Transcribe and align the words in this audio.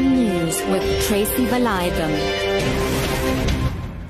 News 0.00 0.60
with 0.66 1.06
Tracy 1.06 1.46
Valaydham. 1.46 2.10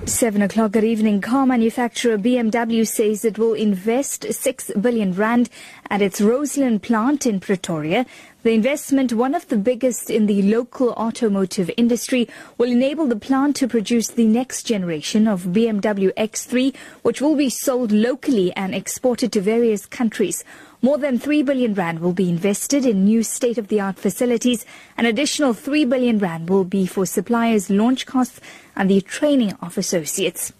Seven 0.06 0.42
o'clock 0.42 0.72
good 0.72 0.84
evening. 0.84 1.20
Car 1.20 1.46
manufacturer 1.46 2.16
BMW 2.16 2.86
says 2.86 3.24
it 3.24 3.38
will 3.38 3.54
invest 3.54 4.32
six 4.32 4.70
billion 4.80 5.12
rand 5.14 5.50
at 5.88 6.02
its 6.02 6.20
Rosslyn 6.20 6.80
plant 6.80 7.26
in 7.26 7.40
Pretoria. 7.40 8.06
The 8.42 8.52
investment, 8.52 9.12
one 9.12 9.34
of 9.34 9.48
the 9.48 9.56
biggest 9.56 10.10
in 10.10 10.26
the 10.26 10.42
local 10.42 10.90
automotive 10.92 11.70
industry, 11.76 12.28
will 12.56 12.70
enable 12.70 13.06
the 13.06 13.16
plant 13.16 13.56
to 13.56 13.68
produce 13.68 14.08
the 14.08 14.26
next 14.26 14.62
generation 14.64 15.28
of 15.28 15.44
BMW 15.44 16.12
X3, 16.14 16.74
which 17.02 17.20
will 17.20 17.36
be 17.36 17.50
sold 17.50 17.92
locally 17.92 18.52
and 18.54 18.74
exported 18.74 19.32
to 19.32 19.40
various 19.40 19.86
countries. 19.86 20.44
More 20.82 20.96
than 20.96 21.18
3 21.18 21.42
billion 21.42 21.74
rand 21.74 21.98
will 21.98 22.14
be 22.14 22.30
invested 22.30 22.86
in 22.86 23.04
new 23.04 23.22
state-of-the-art 23.22 23.98
facilities. 23.98 24.64
An 24.96 25.04
additional 25.04 25.52
3 25.52 25.84
billion 25.84 26.18
rand 26.18 26.48
will 26.48 26.64
be 26.64 26.86
for 26.86 27.04
suppliers' 27.04 27.68
launch 27.68 28.06
costs 28.06 28.40
and 28.74 28.88
the 28.88 29.02
training 29.02 29.52
of 29.60 29.76
associates. 29.76 30.54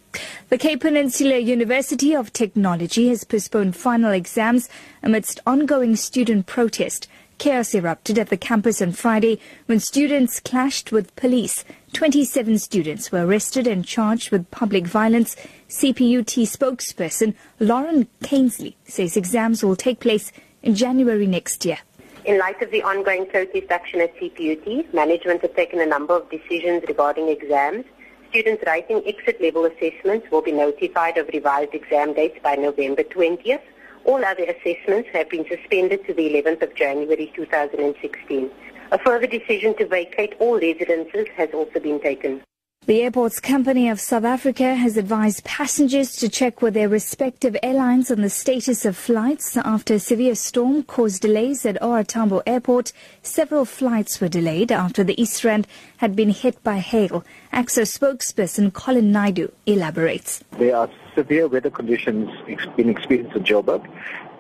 The 0.51 0.59
Cape 0.59 0.83
Peninsula 0.83 1.39
University 1.39 2.15
of 2.15 2.35
Technology 2.35 3.09
has 3.09 3.25
postponed 3.25 3.77
final 3.77 4.11
exams 4.11 4.69
amidst 5.03 5.41
ongoing 5.47 5.97
student 5.97 6.45
protest. 6.45 7.09
Chaos 7.41 7.75
erupted 7.75 8.19
at 8.19 8.29
the 8.29 8.37
campus 8.37 8.83
on 8.83 8.93
Friday 8.93 9.41
when 9.65 9.81
students 9.81 10.41
clashed 10.41 10.93
with 10.93 11.17
police. 11.17 11.65
27 11.95 12.59
students 12.59 13.11
were 13.11 13.25
arrested 13.25 13.67
and 13.67 13.83
charged 13.83 14.31
with 14.31 14.51
public 14.51 14.87
violence. 14.87 15.37
CPUT 15.67 16.43
spokesperson 16.43 17.35
Lauren 17.59 18.09
Kansley 18.23 18.77
says 18.85 19.17
exams 19.17 19.65
will 19.65 19.75
take 19.75 20.01
place 20.01 20.33
in 20.63 20.75
January 20.75 21.27
next 21.27 21.65
year. 21.65 21.79
In 22.27 22.39
light 22.39 22.61
of 22.61 22.71
the 22.71 22.83
ongoing 22.83 23.25
protest 23.25 23.71
action 23.71 24.03
at 24.03 24.15
CPUT, 24.17 24.93
management 24.93 25.41
has 25.41 25.53
taken 25.57 25.81
a 25.81 25.87
number 25.87 26.15
of 26.15 26.29
decisions 26.29 26.85
regarding 26.87 27.31
exams. 27.31 27.87
Students 28.29 28.63
writing 28.67 29.03
exit 29.07 29.41
level 29.41 29.65
assessments 29.65 30.31
will 30.31 30.43
be 30.43 30.53
notified 30.53 31.17
of 31.17 31.27
revised 31.29 31.73
exam 31.73 32.13
dates 32.13 32.39
by 32.43 32.57
November 32.57 33.03
20th. 33.03 33.63
All 34.05 34.25
other 34.25 34.45
assessments 34.45 35.09
have 35.13 35.29
been 35.29 35.47
suspended 35.49 36.07
to 36.07 36.15
the 36.15 36.29
11th 36.31 36.63
of 36.63 36.75
January 36.75 37.33
2016. 37.35 38.51
A 38.93 38.99
further 38.99 39.27
decision 39.27 39.77
to 39.77 39.87
vacate 39.87 40.35
all 40.41 40.59
residences 40.59 41.29
has 41.37 41.51
also 41.53 41.79
been 41.79 42.01
taken. 42.01 42.43
The 42.91 43.03
Airports 43.03 43.39
Company 43.39 43.89
of 43.89 44.01
South 44.01 44.25
Africa 44.25 44.75
has 44.75 44.97
advised 44.97 45.45
passengers 45.45 46.17
to 46.17 46.29
check 46.29 46.61
with 46.61 46.75
their 46.75 46.89
respective 46.89 47.57
airlines 47.63 48.11
on 48.11 48.21
the 48.21 48.29
status 48.29 48.85
of 48.85 48.97
flights 48.97 49.57
after 49.57 49.95
a 49.95 50.01
severe 50.01 50.35
storm 50.35 50.83
caused 50.83 51.23
delays 51.23 51.65
at 51.65 51.81
OR 51.81 52.03
Tambo 52.03 52.43
Airport. 52.49 52.93
Several 53.23 53.65
flights 53.65 54.21
were 54.21 54.27
delayed 54.27 54.73
after 54.73 55.05
the 55.05 55.15
East 55.23 55.45
Rand 55.45 55.69
had 55.99 56.17
been 56.17 56.31
hit 56.31 56.65
by 56.65 56.79
hail. 56.79 57.25
ACSA 57.53 57.87
spokesperson 57.87 58.73
Colin 58.73 59.13
Naidu 59.13 59.53
elaborates. 59.67 60.43
There 60.59 60.75
are 60.75 60.91
severe 61.15 61.47
weather 61.47 61.71
conditions 61.71 62.29
being 62.77 62.89
experienced 62.89 63.37
in 63.37 63.45
Joburg, 63.45 63.89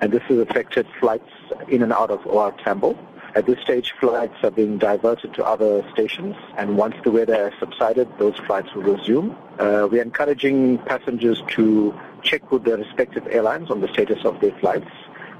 and 0.00 0.10
this 0.10 0.22
has 0.22 0.38
affected 0.38 0.88
flights 0.98 1.30
in 1.68 1.84
and 1.84 1.92
out 1.92 2.10
of 2.10 2.26
OR 2.26 2.50
Tambo. 2.64 2.98
At 3.32 3.46
this 3.46 3.60
stage, 3.60 3.94
flights 4.00 4.34
are 4.42 4.50
being 4.50 4.76
diverted 4.76 5.34
to 5.34 5.44
other 5.44 5.88
stations, 5.92 6.34
and 6.56 6.76
once 6.76 6.96
the 7.04 7.12
weather 7.12 7.50
has 7.50 7.52
subsided, 7.60 8.08
those 8.18 8.36
flights 8.40 8.74
will 8.74 8.82
resume. 8.82 9.36
Uh, 9.58 9.86
we 9.90 10.00
are 10.00 10.02
encouraging 10.02 10.78
passengers 10.78 11.40
to 11.50 11.94
check 12.22 12.50
with 12.50 12.64
their 12.64 12.76
respective 12.76 13.26
airlines 13.30 13.70
on 13.70 13.80
the 13.80 13.88
status 13.88 14.24
of 14.24 14.40
their 14.40 14.50
flights, 14.58 14.90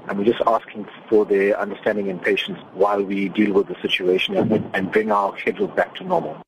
and 0.07 0.17
we're 0.17 0.23
just 0.23 0.41
asking 0.47 0.87
for 1.09 1.25
their 1.25 1.59
understanding 1.59 2.09
and 2.09 2.21
patience 2.21 2.59
while 2.73 3.03
we 3.03 3.27
deal 3.27 3.51
with 3.51 3.67
the 3.67 3.75
situation 3.81 4.37
and 4.73 4.91
bring 4.93 5.11
our 5.11 5.37
schedule 5.37 5.67
back 5.67 5.93
to 5.95 6.05
normal. 6.05 6.41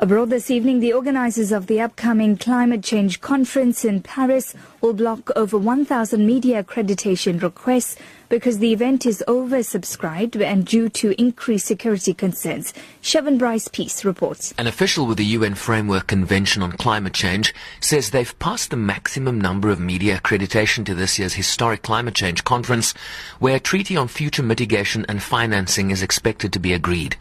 Abroad 0.00 0.30
this 0.30 0.48
evening, 0.48 0.78
the 0.78 0.92
organizers 0.92 1.50
of 1.50 1.66
the 1.66 1.80
upcoming 1.80 2.36
climate 2.36 2.84
change 2.84 3.20
conference 3.20 3.84
in 3.84 4.00
Paris 4.00 4.54
will 4.80 4.92
block 4.92 5.28
over 5.34 5.58
1,000 5.58 6.24
media 6.24 6.62
accreditation 6.62 7.42
requests 7.42 7.96
because 8.28 8.60
the 8.60 8.72
event 8.72 9.04
is 9.06 9.24
oversubscribed 9.26 10.40
and 10.40 10.64
due 10.64 10.88
to 10.88 11.20
increased 11.20 11.66
security 11.66 12.14
concerns. 12.14 12.72
Sherwin 13.00 13.38
Bryce-Pease 13.38 14.04
reports. 14.04 14.54
An 14.56 14.68
official 14.68 15.04
with 15.04 15.18
the 15.18 15.24
UN 15.24 15.56
Framework 15.56 16.06
Convention 16.06 16.62
on 16.62 16.70
Climate 16.70 17.14
Change 17.14 17.52
says 17.80 18.10
they've 18.10 18.38
passed 18.38 18.70
the 18.70 18.76
maximum 18.76 19.40
number 19.40 19.68
of 19.68 19.80
media 19.80 20.20
accreditation 20.20 20.86
to 20.86 20.94
this 20.94 21.18
year's 21.18 21.34
historic 21.34 21.82
climate 21.82 22.14
change 22.14 22.44
conference, 22.44 22.94
where 23.40 23.56
a 23.56 23.60
treaty 23.60 23.96
on 23.96 24.06
future 24.06 24.44
mitigation 24.44 25.04
and 25.08 25.24
financing 25.24 25.90
is 25.90 26.04
expected 26.04 26.52
to 26.52 26.60
be 26.60 26.72
agreed. 26.72 27.16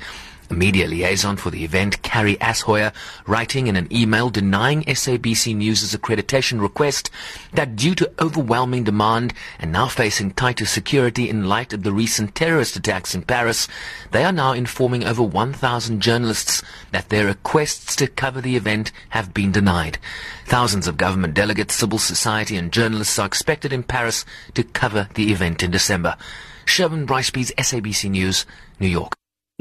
A 0.49 0.53
media 0.53 0.87
liaison 0.87 1.35
for 1.35 1.49
the 1.49 1.65
event, 1.65 2.01
Carrie 2.03 2.37
Ashoyer, 2.37 2.93
writing 3.25 3.67
in 3.67 3.75
an 3.75 3.91
email 3.91 4.29
denying 4.29 4.83
SABC 4.83 5.53
News' 5.53 5.93
accreditation 5.93 6.61
request 6.61 7.09
that 7.51 7.75
due 7.75 7.93
to 7.95 8.11
overwhelming 8.21 8.85
demand 8.85 9.33
and 9.59 9.73
now 9.73 9.87
facing 9.87 10.31
tighter 10.31 10.65
security 10.65 11.29
in 11.29 11.49
light 11.49 11.73
of 11.73 11.83
the 11.83 11.91
recent 11.91 12.33
terrorist 12.33 12.77
attacks 12.77 13.13
in 13.13 13.23
Paris, 13.23 13.67
they 14.11 14.23
are 14.23 14.31
now 14.31 14.53
informing 14.53 15.03
over 15.03 15.21
1,000 15.21 16.01
journalists 16.01 16.63
that 16.91 17.09
their 17.09 17.25
requests 17.25 17.93
to 17.97 18.07
cover 18.07 18.39
the 18.39 18.55
event 18.55 18.93
have 19.09 19.33
been 19.33 19.51
denied. 19.51 19.97
Thousands 20.45 20.87
of 20.87 20.95
government 20.95 21.33
delegates, 21.33 21.75
civil 21.75 21.99
society 21.99 22.55
and 22.55 22.71
journalists 22.71 23.19
are 23.19 23.27
expected 23.27 23.73
in 23.73 23.83
Paris 23.83 24.23
to 24.53 24.63
cover 24.63 25.09
the 25.15 25.33
event 25.33 25.61
in 25.61 25.71
December. 25.71 26.15
Sherwin 26.63 27.05
Bryce-Pease 27.05 27.51
SABC 27.57 28.09
News, 28.09 28.45
New 28.79 28.87
York. 28.87 29.13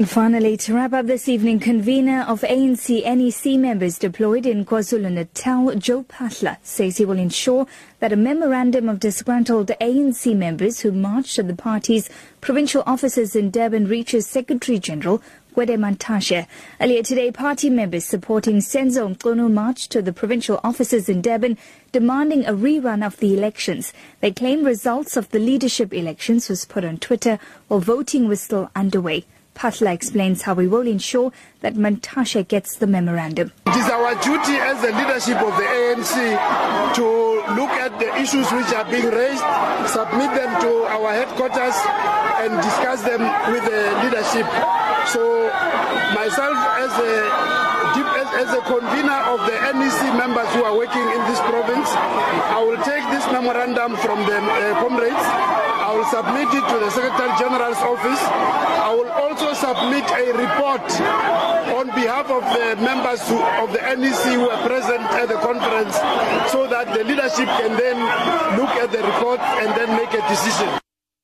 Finally, 0.05 0.55
to 0.55 0.75
wrap 0.75 0.93
up 0.93 1.07
this 1.07 1.27
evening, 1.27 1.59
convener 1.59 2.21
of 2.27 2.41
ANC 2.41 3.03
NEC 3.03 3.59
members 3.59 3.97
deployed 3.97 4.45
in 4.45 4.63
KwaZulu-Natal, 4.63 5.73
Joe 5.73 6.03
Phaahla, 6.03 6.57
says 6.61 6.97
he 6.97 7.05
will 7.05 7.17
ensure 7.17 7.65
that 7.99 8.13
a 8.13 8.15
memorandum 8.15 8.89
of 8.89 8.99
disgruntled 8.99 9.71
ANC 9.81 10.35
members 10.35 10.81
who 10.81 10.91
marched 10.91 11.39
at 11.39 11.47
the 11.47 11.55
party's 11.55 12.11
provincial 12.41 12.83
offices 12.85 13.35
in 13.35 13.49
Durban 13.49 13.87
reaches 13.87 14.27
Secretary 14.27 14.77
General 14.77 15.19
Gwede 15.55 15.79
Mantashe. 15.79 16.45
Earlier 16.79 17.01
today, 17.01 17.31
party 17.31 17.71
members 17.71 18.05
supporting 18.05 18.57
Senzo 18.57 19.15
Mchunu 19.15 19.51
marched 19.51 19.91
to 19.93 20.03
the 20.03 20.13
provincial 20.13 20.59
offices 20.63 21.09
in 21.09 21.23
Durban 21.23 21.57
demanding 21.91 22.45
a 22.45 22.53
rerun 22.53 23.03
of 23.03 23.17
the 23.17 23.35
elections. 23.35 23.93
They 24.19 24.31
claim 24.31 24.63
results 24.63 25.17
of 25.17 25.31
the 25.31 25.39
leadership 25.39 25.91
elections 25.91 26.49
was 26.49 26.65
put 26.65 26.85
on 26.85 26.99
Twitter 26.99 27.39
while 27.67 27.79
voting 27.79 28.27
was 28.27 28.41
still 28.41 28.69
underway. 28.75 29.25
Phaahla 29.57 29.91
explains 29.93 30.43
how 30.43 30.53
we 30.53 30.67
will 30.67 30.85
ensure 30.85 31.31
that 31.61 31.73
Mantashe 31.73 32.47
gets 32.47 32.77
the 32.77 32.85
memorandum. 32.87 33.51
It 33.65 33.75
is 33.75 33.89
our 33.89 34.13
duty 34.21 34.55
as 34.61 34.79
the 34.81 34.93
leadership 34.93 35.41
of 35.41 35.53
the 35.57 35.65
ANC 35.65 36.13
to 36.95 37.05
look 37.57 37.73
at 37.73 37.97
the 37.97 38.13
issues 38.21 38.45
which 38.53 38.69
are 38.73 38.85
being 38.85 39.09
raised, 39.09 39.41
submit 39.89 40.29
them 40.37 40.51
to 40.61 40.71
our 40.93 41.11
headquarters 41.11 41.75
and 42.45 42.53
discuss 42.61 43.01
them 43.01 43.21
with 43.51 43.65
the 43.65 43.81
leadership. 44.05 44.45
So 45.09 45.49
myself 46.13 46.57
as 46.77 46.93
a 47.01 47.67
as 48.37 48.53
a 48.53 48.61
convener 48.61 49.19
of 49.33 49.39
the 49.49 49.57
NEC 49.73 50.13
members 50.13 50.47
who 50.53 50.63
are 50.63 50.77
working 50.77 51.01
in 51.01 51.21
this 51.25 51.39
province, 51.41 51.89
I 52.53 52.61
will 52.61 52.77
take 52.85 53.01
this 53.09 53.25
memorandum 53.33 53.95
from 53.97 54.19
the 54.29 54.37
uh, 54.37 54.77
comrades. 54.77 55.66
I 55.87 55.95
will 55.95 56.03
submit 56.11 56.51
it 56.51 56.67
to 56.67 56.79
the 56.83 56.91
Secretary 56.91 57.31
General's 57.39 57.77
office. 57.79 58.19
I 58.19 58.91
will 58.91 59.07
also 59.07 59.53
submit 59.55 60.03
a 60.11 60.35
report 60.35 60.83
on 61.79 61.87
behalf 61.95 62.27
of 62.29 62.43
the 62.43 62.75
members 62.83 63.23
who, 63.29 63.39
of 63.63 63.71
the 63.71 63.79
NEC 63.95 64.35
who 64.35 64.49
are 64.49 64.67
present 64.67 64.99
at 65.15 65.29
the 65.29 65.35
conference 65.35 65.95
so 66.51 66.67
that 66.67 66.93
the 66.93 67.05
leadership 67.05 67.47
can 67.47 67.77
then 67.79 67.95
look 68.59 68.71
at 68.71 68.91
the 68.91 68.97
report 68.97 69.39
and 69.39 69.69
then 69.79 69.95
make 69.95 70.11
a 70.11 70.27
decision. 70.27 70.67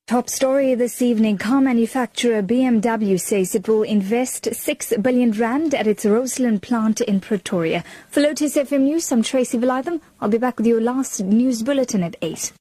Top 0.08 0.30
story 0.30 0.76
this 0.76 1.02
evening. 1.02 1.38
Car 1.38 1.60
manufacturer 1.60 2.42
BMW 2.42 3.20
says 3.20 3.56
it 3.56 3.68
will 3.68 3.84
invest 3.84 4.56
6 4.56 4.94
billion 5.02 5.34
rand 5.34 5.76
at 5.76 5.88
its 5.88 6.06
Rosslyn 6.06 6.62
plant 6.62 7.02
in 7.02 7.20
Pretoria. 7.20 7.84
For 8.08 8.22
Lotus 8.22 8.56
FM 8.56 8.84
News, 8.84 9.12
I'm 9.12 9.24
Tracy 9.24 9.58
Valaydham. 9.58 10.00
I'll 10.22 10.30
be 10.30 10.38
back 10.38 10.56
with 10.56 10.68
your 10.68 10.80
last 10.80 11.20
news 11.20 11.64
bulletin 11.64 12.02
at 12.02 12.16
8. 12.22 12.54